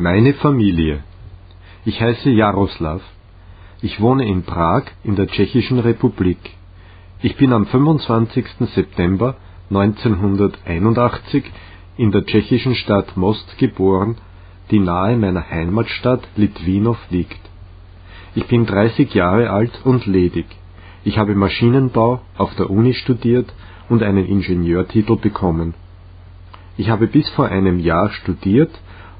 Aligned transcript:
Meine 0.00 0.32
Familie. 0.34 1.02
Ich 1.84 2.00
heiße 2.00 2.30
Jaroslav. 2.30 3.02
Ich 3.82 4.00
wohne 4.00 4.28
in 4.28 4.44
Prag 4.44 4.84
in 5.02 5.16
der 5.16 5.26
Tschechischen 5.26 5.80
Republik. 5.80 6.38
Ich 7.20 7.36
bin 7.36 7.52
am 7.52 7.66
25. 7.66 8.46
September 8.76 9.34
1981 9.70 11.42
in 11.96 12.12
der 12.12 12.24
tschechischen 12.24 12.76
Stadt 12.76 13.16
Most 13.16 13.58
geboren, 13.58 14.18
die 14.70 14.78
nahe 14.78 15.16
meiner 15.16 15.50
Heimatstadt 15.50 16.28
Litwinow 16.36 16.98
liegt. 17.10 17.40
Ich 18.36 18.46
bin 18.46 18.66
30 18.66 19.12
Jahre 19.14 19.50
alt 19.50 19.80
und 19.82 20.06
ledig. 20.06 20.46
Ich 21.02 21.18
habe 21.18 21.34
Maschinenbau 21.34 22.20
auf 22.36 22.54
der 22.54 22.70
Uni 22.70 22.94
studiert 22.94 23.52
und 23.88 24.04
einen 24.04 24.26
Ingenieurtitel 24.26 25.16
bekommen. 25.16 25.74
Ich 26.76 26.88
habe 26.88 27.08
bis 27.08 27.28
vor 27.30 27.48
einem 27.48 27.80
Jahr 27.80 28.10
studiert 28.10 28.70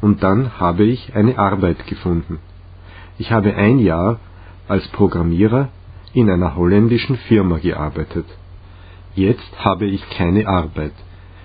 und 0.00 0.22
dann 0.22 0.58
habe 0.58 0.84
ich 0.84 1.14
eine 1.14 1.38
Arbeit 1.38 1.86
gefunden. 1.86 2.38
Ich 3.18 3.30
habe 3.32 3.54
ein 3.54 3.78
Jahr 3.78 4.18
als 4.68 4.86
Programmierer 4.88 5.68
in 6.12 6.30
einer 6.30 6.56
holländischen 6.56 7.16
Firma 7.16 7.58
gearbeitet. 7.58 8.26
Jetzt 9.14 9.64
habe 9.64 9.86
ich 9.86 10.08
keine 10.10 10.46
Arbeit. 10.48 10.94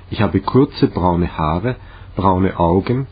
Ich 0.10 0.22
habe 0.22 0.40
kurze 0.40 0.88
braune 0.88 1.38
Haare, 1.38 1.76
braune 2.16 2.58
Augen 2.60 3.08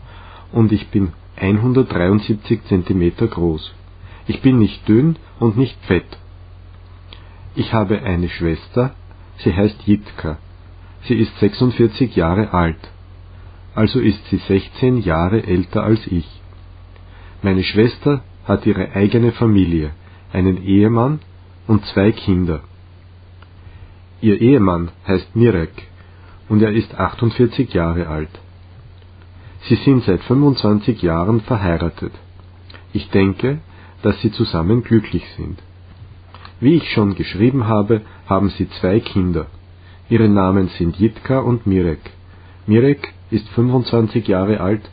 und 0.52 0.72
ich 0.72 0.88
bin 0.90 1.12
173 1.36 2.64
Zentimeter 2.66 3.28
groß. 3.28 3.74
Ich 4.28 4.42
bin 4.42 4.60
nicht 4.60 4.88
dünn 4.88 5.18
und 5.40 5.58
nicht 5.58 5.78
fett. 5.86 6.18
Ich 7.56 7.74
habe 7.74 8.02
eine 8.02 8.30
Schwester, 8.30 8.92
sie 9.38 9.54
heißt 9.54 9.84
Jitka. 9.86 10.38
Sie 11.04 11.16
ist 11.16 11.38
46 11.40 12.16
Jahre 12.16 12.54
alt 12.54 12.80
also 13.76 14.00
ist 14.00 14.24
sie 14.30 14.38
16 14.38 14.98
Jahre 15.02 15.44
älter 15.44 15.84
als 15.84 16.06
ich. 16.08 16.28
Meine 17.42 17.64
Schwester 17.64 18.24
hat 18.46 18.66
ihre 18.66 18.92
eigene 18.94 19.32
Familie, 19.32 19.92
einen 20.32 20.64
Ehemann 20.64 21.20
und 21.68 21.86
zwei 21.88 22.12
Kinder. 22.12 22.62
Ihr 24.22 24.40
Ehemann 24.40 24.92
heißt 25.08 25.36
Mirek 25.36 25.74
und 26.50 26.62
er 26.62 26.72
ist 26.72 26.94
48 26.96 27.74
Jahre 27.74 28.08
alt. 28.08 28.30
Sie 29.68 29.76
sind 29.76 30.04
seit 30.04 30.22
25 30.22 31.02
Jahren 31.02 31.42
verheiratet. 31.42 32.14
Ich 32.92 33.10
denke, 33.10 33.60
dass 34.02 34.20
sie 34.22 34.32
zusammen 34.32 34.84
glücklich 34.84 35.26
sind. 35.38 35.60
Wie 36.60 36.76
ich 36.76 36.90
schon 36.92 37.16
geschrieben 37.16 37.68
habe, 37.68 38.02
haben 38.28 38.50
sie 38.50 38.70
zwei 38.82 39.00
Kinder. 39.00 39.48
Ihre 40.10 40.30
Namen 40.30 40.68
sind 40.78 40.98
Jitka 40.98 41.40
und 41.40 41.66
Mirek. 41.66 42.02
Mirek 42.68 43.14
ist 43.34 43.50
25 43.50 44.28
Jahre 44.28 44.60
alt 44.62 44.84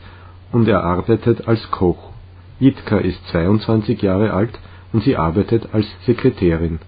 und 0.51 0.67
er 0.67 0.83
arbeitet 0.83 1.47
als 1.47 1.69
Koch. 1.69 2.09
Jitka 2.59 2.97
ist 2.97 3.25
22 3.27 4.01
Jahre 4.01 4.33
alt 4.33 4.57
und 4.91 5.03
sie 5.03 5.15
arbeitet 5.15 5.69
als 5.73 5.85
Sekretärin. 6.05 6.79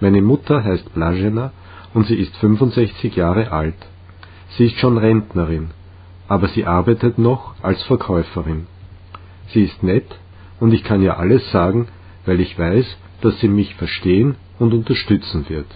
Meine 0.00 0.20
Mutter 0.20 0.62
heißt 0.62 0.92
Blazena 0.94 1.52
und 1.94 2.06
sie 2.06 2.16
ist 2.16 2.36
65 2.36 3.16
Jahre 3.16 3.52
alt. 3.52 3.74
Sie 4.56 4.66
ist 4.66 4.78
schon 4.78 4.98
Rentnerin, 4.98 5.70
aber 6.28 6.48
sie 6.48 6.66
arbeitet 6.66 7.18
noch 7.18 7.54
als 7.62 7.82
Verkäuferin. 7.84 8.66
Sie 9.52 9.62
ist 9.62 9.82
nett 9.82 10.18
und 10.60 10.72
ich 10.74 10.84
kann 10.84 11.02
ihr 11.02 11.18
alles 11.18 11.50
sagen, 11.52 11.88
weil 12.26 12.40
ich 12.40 12.58
weiß, 12.58 12.86
dass 13.22 13.40
sie 13.40 13.48
mich 13.48 13.74
verstehen 13.76 14.36
und 14.58 14.74
unterstützen 14.74 15.46
wird. 15.48 15.66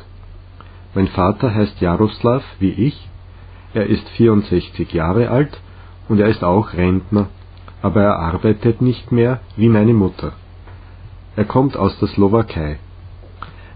Mein 0.94 1.08
Vater 1.08 1.54
heißt 1.54 1.80
Jaroslav 1.80 2.44
wie 2.58 2.72
ich 2.72 3.08
er 3.72 3.86
ist 3.86 4.08
64 4.10 4.92
Jahre 4.92 5.30
alt 5.30 5.60
und 6.08 6.18
er 6.18 6.28
ist 6.28 6.42
auch 6.42 6.72
Rentner, 6.72 7.28
aber 7.82 8.02
er 8.02 8.18
arbeitet 8.18 8.82
nicht 8.82 9.12
mehr 9.12 9.40
wie 9.56 9.68
meine 9.68 9.94
Mutter. 9.94 10.32
Er 11.36 11.44
kommt 11.44 11.76
aus 11.76 11.96
der 12.00 12.08
Slowakei. 12.08 12.78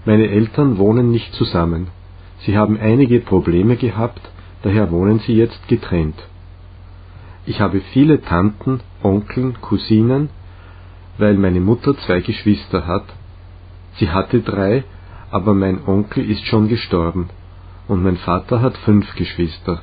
Meine 0.05 0.29
Eltern 0.29 0.79
wohnen 0.79 1.11
nicht 1.11 1.33
zusammen. 1.35 1.89
Sie 2.41 2.59
haben 2.59 2.79
einige 2.79 3.21
Probleme 3.21 3.77
gehabt, 3.77 4.21
daher 4.63 4.91
wohnen 4.91 5.21
sie 5.21 5.35
jetzt 5.35 5.69
getrennt. 5.69 6.21
Ich 7.47 7.61
habe 7.61 7.81
viele 7.93 8.21
Tanten, 8.21 8.81
Onkeln, 9.03 9.61
Cousinen, 9.61 10.31
weil 11.19 11.35
meine 11.35 11.61
Mutter 11.61 11.97
zwei 11.99 12.21
Geschwister 12.21 12.87
hat. 12.87 13.05
Sie 13.99 14.11
hatte 14.11 14.41
drei, 14.41 14.83
aber 15.31 15.55
mein 15.55 15.87
Onkel 15.87 16.29
ist 16.29 16.45
schon 16.47 16.69
gestorben 16.69 17.29
und 17.89 18.03
mein 18.03 18.17
Vater 18.17 18.61
hat 18.61 18.77
fünf 18.79 19.15
Geschwister 19.15 19.83